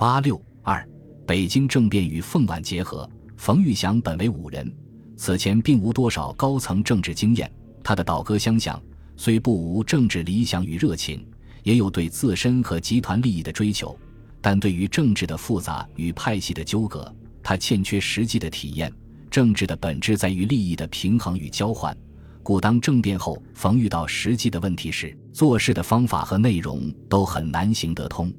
[0.00, 0.82] 八六二，
[1.26, 3.06] 北京政变与奉皖结合。
[3.36, 4.74] 冯玉祥本为武人，
[5.14, 7.52] 此前并无多少高层政治经验。
[7.84, 8.82] 他的倒戈相向，
[9.14, 11.22] 虽不无政治理想与热情，
[11.64, 13.94] 也有对自身和集团利益的追求，
[14.40, 18.90] 但对于政治的复杂与派系的纠葛，他欠缺实际的体验。
[19.30, 21.94] 政治的本质在于利益的平衡与交换，
[22.42, 28.32] 故当政变后，冯遇到实际的问题时，做事的方法和内容都很难行得通。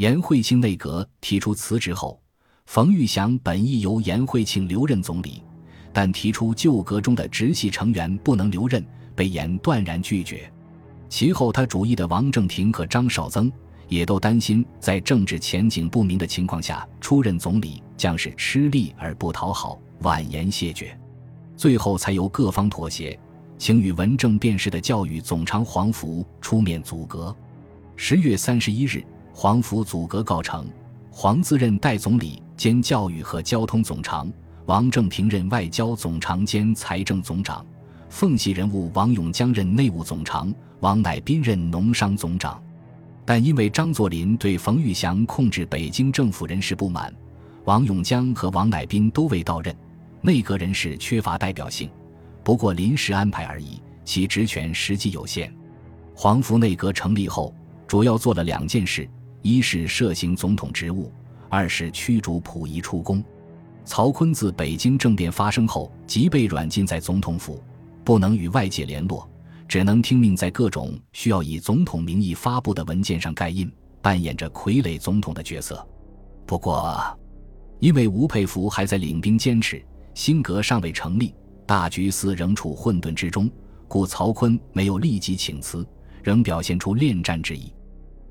[0.00, 2.18] 颜惠庆内阁提出辞职后。
[2.64, 5.42] 冯玉祥本意由颜惠庆留任总理，
[5.92, 8.82] 但提出旧阁中的直系成员不能留任，
[9.14, 10.50] 被颜断然拒绝。
[11.10, 13.52] 其后，他主义的王正廷和张绍曾
[13.88, 20.98] 也都担心，在政治前景不明的情况下出任总理将是吃力而不讨好，婉言谢绝。
[21.58, 23.20] 最后，才由各方妥协，
[23.58, 27.36] 请与文政辨识的教育总长黄福出面组阁。
[27.96, 30.66] 十月三十一日，黄甫组阁告成，
[31.10, 32.42] 黄自任代总理。
[32.56, 34.30] 兼教育和交通总长，
[34.66, 37.64] 王正平任外交总长兼财政总长，
[38.10, 42.62] 奉系人物王永江任内务总长，王乃斌任农商总长。
[43.24, 47.10] 但因为张作霖对冯玉祥控制北京政府人事不满，
[47.64, 49.74] 王永江和王乃斌都未到任，
[50.20, 51.88] 内阁人事缺乏代表性，
[52.44, 55.50] 不过临时安排而已，其职权实际有限。
[56.14, 57.54] 黄甫内阁成立后，
[57.86, 59.08] 主要做了两件事：
[59.42, 61.12] 一是涉行总统职务。
[61.48, 63.24] 二是驱逐溥仪出宫，
[63.84, 67.60] 曹锟自北京政变发生后即被软禁在总统府，
[68.04, 69.28] 不能与外界联络，
[69.66, 73.68] 只能听命在各种需要以总统名义发布的文件上盖印，
[74.00, 75.84] 扮演着傀儡总统的角色。
[76.46, 77.18] 不过，
[77.80, 81.34] 因为吴佩孚还在领兵坚持，新阁尚未成立，
[81.66, 83.50] 大局似仍处混沌之中，
[83.88, 85.84] 故曹锟没有立即请辞，
[86.22, 87.72] 仍表现出恋战之意。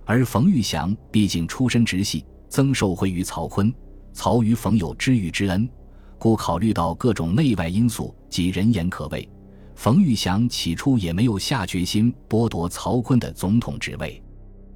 [0.09, 2.25] 而冯玉祥毕竟出身直系。
[2.49, 3.71] 曾受惠于曹锟，
[4.11, 5.69] 曹与冯有知遇之恩，
[6.17, 9.29] 故考虑到各种内外因素及人言可畏，
[9.75, 14.19] 冯玉祥起初也没有下决心剥夺曹锟的总统职位。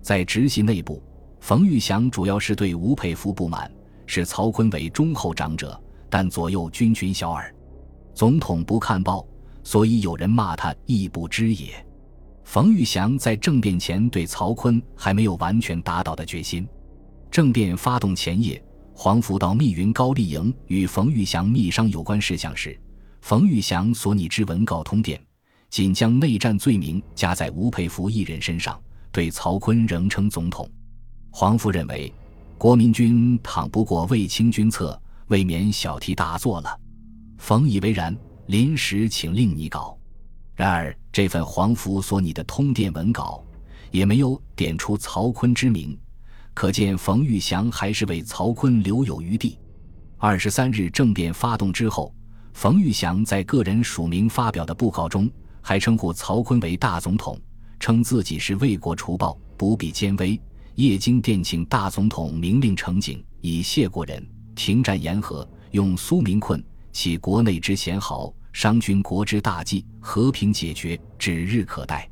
[0.04, 1.02] 在直系内部，
[1.40, 3.72] 冯玉祥主要是对吴佩孚不满，
[4.06, 7.52] 视曹锟为忠厚长者，但左右君群小耳，
[8.14, 9.26] 总统不看报，
[9.64, 11.84] 所以有人骂他亦不知也。
[12.44, 16.68] 冯玉祥在政变前对曹锟还没有完全打倒的决心。
[17.32, 22.80] 政变发动前夜，黄福到密云高丽营与冯玉祥密商有关事项时，
[23.22, 25.20] 冯玉祥所拟之文告通电，
[25.70, 28.80] 仅将内战罪名加在吴佩孚一人身上，
[29.12, 30.70] 对曹锟仍称总统。
[31.32, 32.14] 黄福认为，
[32.60, 36.80] 国民军倘不过卫青军策，未免小题大做了。
[37.40, 38.16] 冯以为然，
[38.46, 39.98] 临时请令拟稿。
[40.56, 43.44] 然而这份黄福所拟的通电文稿，
[43.92, 45.98] 也没有点出曹锟之名。
[46.54, 49.58] 可见冯玉祥还是为曹锟留有余地。
[50.18, 52.14] 二十三日政变发动之后，
[52.54, 55.30] 冯玉祥在个人署名发表的布告中，
[55.62, 57.40] 还称呼曹锟为大总统，
[57.80, 60.40] 称自己是为国除暴，不必艰危。
[60.76, 64.26] 叶京电请大总统明令呈警，以谢国人，
[64.56, 72.08] 停战言和，用苏民困，起国内之贤豪，商君国之大计，和平解决，指日可待。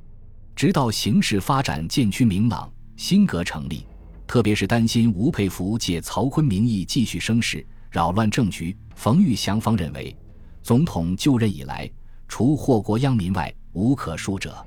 [0.55, 3.85] 直到形势发展渐趋明朗，新阁成立。
[4.27, 8.75] 特别是担心吴佩孚借曹锟名义继续生事，扰乱政局。
[8.95, 10.15] 冯玉祥方认为，
[10.63, 11.89] 总统就任以来，
[12.27, 14.65] 除祸国殃民外，无可恕者。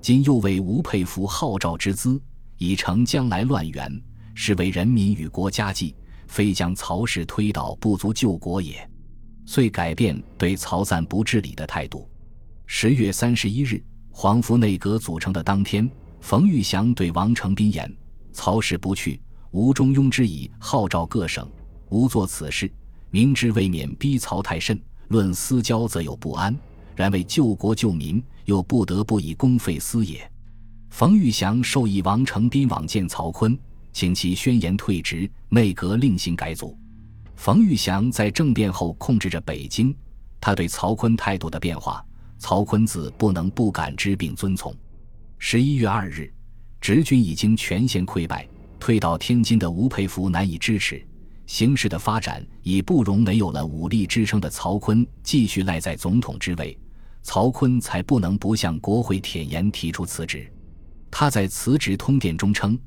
[0.00, 2.20] 今又为吴佩孚号召之资，
[2.58, 4.02] 以成将来乱源，
[4.34, 5.94] 是为人民与国家计，
[6.26, 8.88] 非将曹氏推倒，不足救国也。
[9.44, 12.08] 遂改变对曹赞不治理的态度。
[12.66, 17.94] 十月三十一日，皇甫内阁组成的当天，冯玉祥对王承斌言。
[18.32, 19.20] 曹氏不去，
[19.50, 20.50] 吴中庸之矣。
[20.58, 21.46] 号召各省，
[21.90, 22.70] 吾作此事，
[23.10, 24.80] 明知未免逼曹太甚。
[25.08, 26.54] 论私交，则有不安；
[26.96, 30.26] 然为救国救民，又不得不以公费私也。
[30.88, 33.58] 冯玉祥授意王承斌往见曹锟，
[33.92, 36.78] 请其宣言退职，内阁另行改组。
[37.42, 39.92] 冯玉祥在政变后控制着北京，
[40.40, 42.00] 他对曹锟态度的变化，
[42.38, 44.72] 曹锟自不能不感知并遵从。
[45.38, 46.32] 十一月二日。
[46.80, 48.46] 直军已经全线溃败，
[48.78, 51.04] 退到天津的吴佩孚难以支持，
[51.46, 56.78] 形势的发展已不容没有了武力支撑的曹锟继续赖在总统之位，
[57.22, 60.48] 曹锟才不能不向国会舔言提出辞职。
[61.10, 62.78] 他在辞职通电中称：“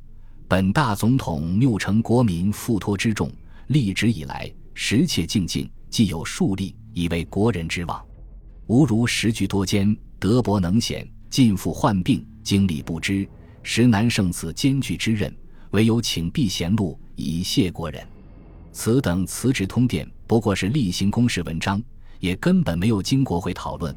[0.48, 3.30] 本大总统谬承国民付托之重，
[3.68, 8.04] 立职以来实切敬敬，既有数力，以为国人之望。
[8.68, 13.28] 吾如时局多艰，德薄能显，尽复患病，精力不支。”
[13.68, 15.36] 实难胜此艰巨之任，
[15.72, 18.08] 唯有请避贤路，以谢国人。
[18.72, 21.82] 此等辞职通电不过是例行公事文章，
[22.20, 23.96] 也根本没有经国会讨论。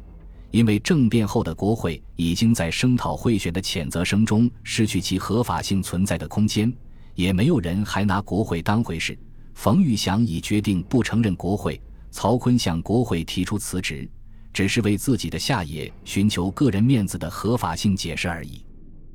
[0.49, 6.73] 因为政变后的国会已经在声讨贿选的谴责声中失去其合法性存在的空间，
[7.13, 9.15] 也没有人还拿国会当回事。
[9.59, 14.09] 冯玉祥已决定不承认国会，曹锟向国会提出辞职，
[14.53, 18.65] 只是为自己的下野寻求个人面子的合法性解释而已。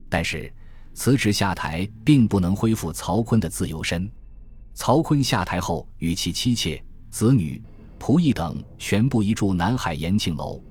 [0.06, 0.52] 但是，
[0.92, 4.06] 辞职下台并不能恢复曹锟的自由身。
[4.74, 7.62] 曹锟下台后，与其妻妾、子女、
[7.98, 10.62] 仆役等全部移驻南海延庆楼。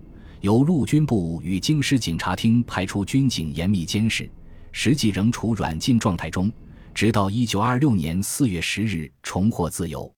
[0.41, 4.29] 由陆军部与京师警察厅派出军警严密监视，
[4.71, 6.51] 实际仍处软禁状态中，
[6.93, 10.11] 直到一九二六年四月十日重获自由。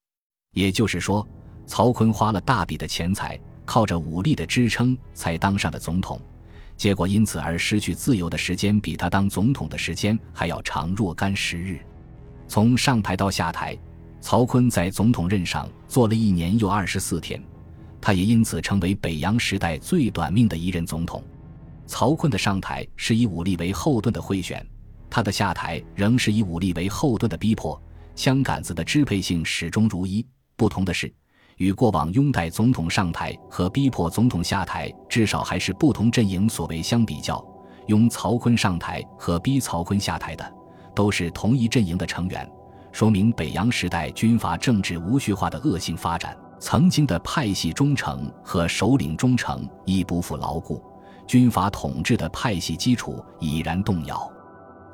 [0.53, 1.27] 也就是说，
[1.65, 6.19] 曹锟花了大笔的钱财，靠着武力的支撑才当上了总统，
[6.77, 11.79] 结果因此而失去自由的时间，比他当总统的时间还要长若干时日。
[12.47, 13.77] 从上台到下台，
[14.21, 17.41] 曹锟在总统任上做了一年又二十四天。
[17.99, 21.23] 他也因此成为北洋时代最短命的一任总统。
[21.87, 24.63] 曹锟的上台是以武力为后盾的贿选，
[25.15, 27.81] 他的下台仍是以武力为后盾的逼迫。
[28.17, 30.27] 枪杆子的支配性始终如一。
[30.57, 31.09] 不同的是，
[31.55, 37.41] 与过往拥戴总统上台和逼迫总统下台，至少还是不同阵营所为相比较，
[37.87, 40.53] 拥曹锟上台和逼曹锟下台的
[40.93, 42.45] 都是同一阵营的成员，
[42.91, 46.37] 说明北洋时代军阀政治无序化的恶性发展。
[46.59, 50.83] 曾经的派系忠诚和首领忠诚已不复牢固，
[51.25, 54.29] 军阀统治的派系基础已然动摇。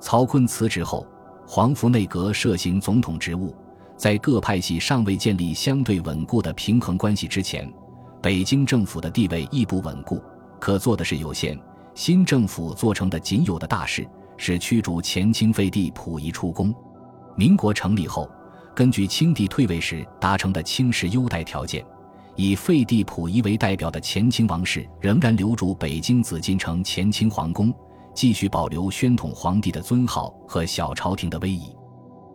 [0.02, 1.06] 曹锟辞职后，
[1.48, 3.56] 黄福内阁设行总统职务，
[3.96, 7.72] 在各派系尚未建立相对稳固的平衡关系之前，
[8.22, 10.20] 北京政府的地位亦不稳固，
[10.60, 11.58] 可做的事有限。
[11.94, 14.08] 新政府做成的仅有的大事
[14.38, 16.74] 是驱逐前清废帝溥仪出宫。
[17.36, 18.30] 民国成立后。
[18.74, 21.86] 根据清帝退位时达成的清室优待条件，
[22.38, 27.72] 以废帝溥仪为代表的前清王室仍然留住北京紫禁城前清皇宫，
[28.14, 31.76] 继续保留宣统皇帝的尊号和小朝廷的威仪。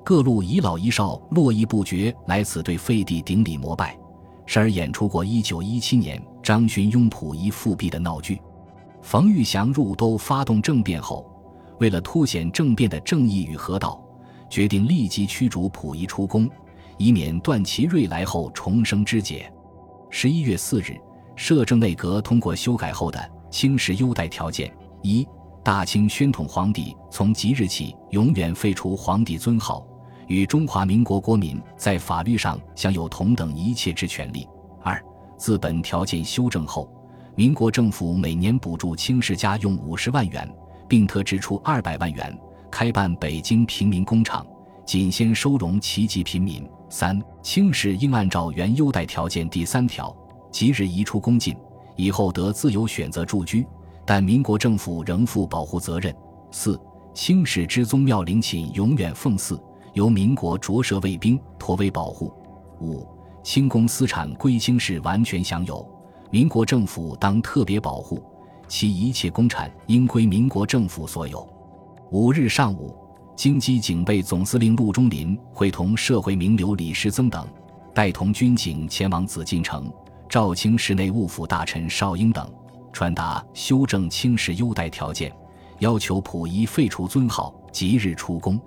[0.05, 3.99] 各路遗老遗少络绎不绝来此对废帝顶礼膜拜，
[4.47, 8.41] 时而演出过1917年张勋拥溥仪复辟的闹剧。
[9.03, 11.29] 冯玉祥入都发动政变后，
[11.81, 14.03] 为了凸显政变的正义与合道。
[14.49, 16.49] 决定立即驱逐溥仪出宫，
[16.99, 19.53] 以免段祺瑞来后重生枝节。
[20.09, 20.97] 十一月四日，
[21.35, 23.21] 摄政内阁通过修改后的
[23.51, 25.27] 清室优待条件：一、
[25.67, 29.85] 大清宣统皇帝从即日起永远废除皇帝尊号，
[30.29, 34.47] 与中华民国国民在法律上享有同等一切之权利；
[34.81, 35.05] 二、
[35.37, 36.89] 自本条件修正后，
[37.35, 40.49] 民国政府每年补助清室家用五十万元，
[40.87, 42.39] 并特支出二百万元。
[42.71, 44.47] 开办北京平民工厂，
[44.85, 46.65] 仅先收容旗籍平民。
[46.89, 50.17] 三清室应按照原优待条件第三条，
[50.53, 51.57] 即日移出宫禁，
[51.97, 53.67] 以后得自由选择住居，
[54.07, 56.15] 但民国政府仍负保护责任。
[56.53, 56.81] 四
[57.13, 59.61] 清室之宗庙陵寝永远奉祀，
[59.95, 62.33] 由民国着设卫兵妥为保护。
[62.81, 63.07] 五
[63.43, 65.87] 清宫私产归清室完全享有，
[66.31, 68.23] 民国政府当特别保护，
[68.69, 71.47] 其一切公产应归民国政府所有。
[72.11, 72.95] 五日上午，
[73.35, 77.47] 京畿警备总司令陆中林会同社会名流李时增等，
[77.93, 79.93] 带同军警前往紫禁城，
[80.29, 82.49] 赵清室内务府大臣邵英等，
[82.97, 85.31] 传达修正清室优待条件，
[85.81, 88.59] 要求溥仪废除尊号，即日出宫。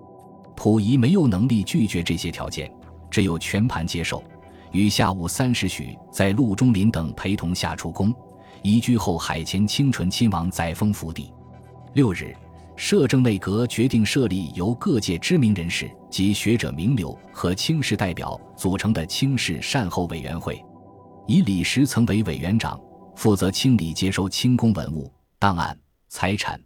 [0.56, 2.72] 溥仪没有能力拒绝这些条件，
[3.10, 4.24] 只有全盘接受。
[4.72, 8.14] 于下午三时许，在陆中林等陪同下出宫，
[8.62, 11.34] 移居后海前清纯亲王载沣府邸。
[11.94, 12.32] 六日。
[12.76, 20.64] 摄政内阁决定设立由各界知名人士及学者名流和清室代表组成的清室善后委员会，
[21.28, 22.80] 以李时曾为委员长，
[23.20, 26.58] 负责清理接收清宫文物、档案、财产，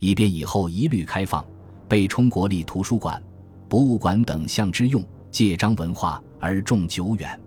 [0.00, 1.46] 以便以后一律开放，
[1.88, 3.22] 备充国立图书馆、
[3.68, 7.40] 博物馆等项之用，借章文化而重久远。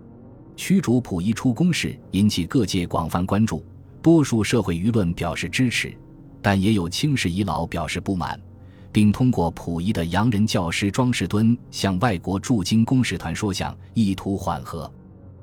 [0.56, 3.62] 驱逐溥仪出宫事引起各界广泛关注，
[4.00, 5.94] 多数社会舆论表示支持。
[6.40, 8.40] 但也有清室遗老表示不满，
[8.90, 14.90] 并通过溥仪的洋人教师庄士敦向外国驻京公使团说想，意图缓和。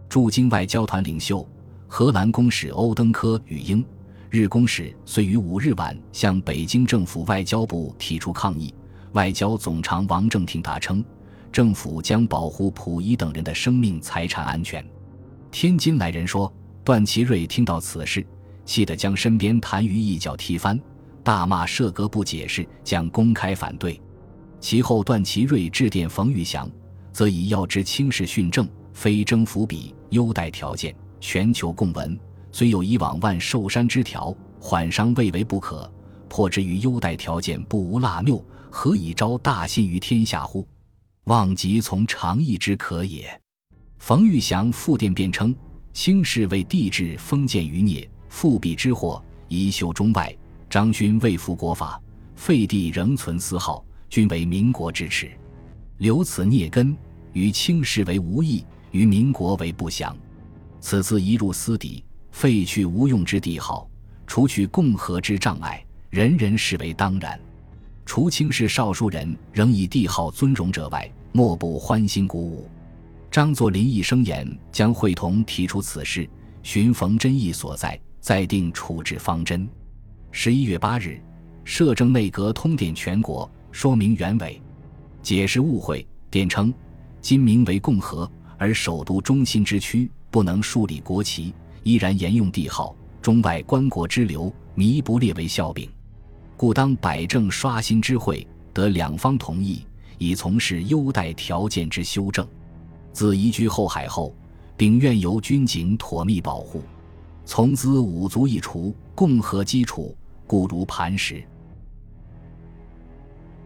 [0.09, 1.47] 驻京外交团领袖
[1.93, 3.83] 荷兰公使欧登科与英
[4.29, 8.73] 日公使遂于五日晚向北京政府外交部提出抗议。
[9.11, 11.03] 外交总长王正廷答称，
[11.51, 14.81] 政府将保护溥仪等人的生命财产安全。
[15.51, 18.25] 天津来人说，段祺瑞听到此事，
[18.63, 20.79] 气得将身边痰盂一脚踢翻。
[21.25, 23.99] 大骂设阁不解释，将公开反对。
[24.61, 26.71] 其后，段祺瑞致电冯玉祥，
[27.11, 32.19] 则以要知轻视训政，非征服彼优待条件，全球共闻。
[32.51, 35.89] 虽有以往万寿山之条，缓伤未为不可。
[36.27, 40.67] 破之于优待条件，不无腊谬，何以招大信于天下乎？
[41.25, 43.39] 望即从长义之可也。
[43.99, 45.55] 冯玉祥复电辩称：
[45.93, 50.35] 卿士为帝制封建余孽，复辟之祸，遗秀中外。
[50.69, 52.01] 张勋未复国法，
[52.35, 55.29] 废帝仍存私号，均为民国之耻。
[55.97, 56.97] 留此孽根，
[57.33, 60.15] 于卿士为无益，于民国为不祥。
[60.81, 63.87] 此次移入私邸，废去无用之帝号，
[64.25, 65.81] 除去共和之障碍。
[66.09, 67.39] 人人视为当然，
[68.05, 72.67] 除卿士少数人仍以帝号尊荣者外，莫不欢欣鼓舞。
[73.29, 76.27] 张作霖一声言，将会同提出此事，
[76.63, 79.69] 寻冯真义所在，再定处置方针。
[80.31, 81.21] 十一月八日，
[81.63, 84.61] 摄政内阁通电全国，说明原委，
[85.21, 86.05] 解释误会。
[86.29, 86.73] 电称：
[87.21, 95.87] 今名为共和，而首都中心之区不能树立国旗，依然沿用帝号，中外官国之流，弥不列为笑柄。
[96.55, 99.85] 故当摆正刷新之会，得两方同意，
[100.17, 102.47] 以从事优待条件之修正。
[103.11, 104.33] 自移居后海后，
[104.77, 106.81] 并愿由军警妥密保护，
[107.45, 110.15] 从兹五族一除，共和基础
[110.47, 111.43] 固如磐石。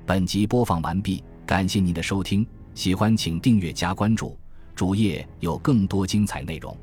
[0.03, 4.36] 本集播放完毕，感谢您的收听，喜欢请订阅加关注，
[4.75, 6.77] 主页有更多精彩内容。